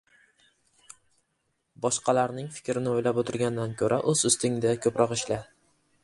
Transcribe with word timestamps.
Boshqalarning 1.83 2.47
fikrini 2.55 2.93
o‘ylab 2.93 3.19
o‘tirgandan 3.23 3.75
ko‘ra 3.83 4.01
o‘z 4.13 4.25
ustingda 4.31 4.73
ko‘proq 4.87 5.13
ishla. 5.17 5.39